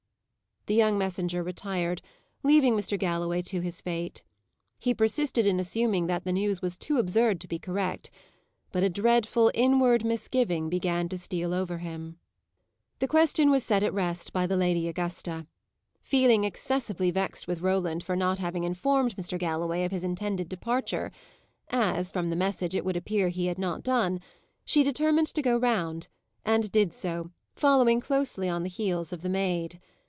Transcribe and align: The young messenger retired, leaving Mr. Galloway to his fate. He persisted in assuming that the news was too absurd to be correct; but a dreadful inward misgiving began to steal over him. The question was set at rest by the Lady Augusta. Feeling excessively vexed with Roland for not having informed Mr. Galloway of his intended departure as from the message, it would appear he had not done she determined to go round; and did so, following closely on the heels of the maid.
The 0.67 0.75
young 0.75 0.95
messenger 0.95 1.41
retired, 1.41 2.03
leaving 2.43 2.77
Mr. 2.77 2.97
Galloway 2.97 3.41
to 3.41 3.61
his 3.61 3.81
fate. 3.81 4.21
He 4.77 4.93
persisted 4.93 5.47
in 5.47 5.59
assuming 5.59 6.05
that 6.05 6.23
the 6.23 6.31
news 6.31 6.61
was 6.61 6.77
too 6.77 6.99
absurd 6.99 7.41
to 7.41 7.47
be 7.47 7.57
correct; 7.57 8.11
but 8.71 8.83
a 8.83 8.89
dreadful 8.89 9.49
inward 9.55 10.05
misgiving 10.05 10.69
began 10.69 11.09
to 11.09 11.17
steal 11.17 11.51
over 11.51 11.79
him. 11.79 12.19
The 12.99 13.07
question 13.07 13.49
was 13.49 13.63
set 13.63 13.81
at 13.81 13.91
rest 13.91 14.31
by 14.33 14.45
the 14.45 14.55
Lady 14.55 14.87
Augusta. 14.87 15.47
Feeling 15.99 16.43
excessively 16.43 17.09
vexed 17.09 17.47
with 17.47 17.61
Roland 17.61 18.03
for 18.03 18.15
not 18.15 18.37
having 18.37 18.63
informed 18.63 19.17
Mr. 19.17 19.39
Galloway 19.39 19.83
of 19.83 19.91
his 19.91 20.03
intended 20.03 20.47
departure 20.47 21.11
as 21.69 22.11
from 22.11 22.29
the 22.29 22.35
message, 22.35 22.75
it 22.75 22.85
would 22.85 22.95
appear 22.95 23.29
he 23.29 23.47
had 23.47 23.57
not 23.57 23.81
done 23.81 24.19
she 24.63 24.83
determined 24.83 25.27
to 25.33 25.41
go 25.41 25.57
round; 25.57 26.07
and 26.45 26.71
did 26.71 26.93
so, 26.93 27.31
following 27.55 27.99
closely 27.99 28.47
on 28.47 28.61
the 28.61 28.69
heels 28.69 29.11
of 29.11 29.23
the 29.23 29.27
maid. 29.29 29.79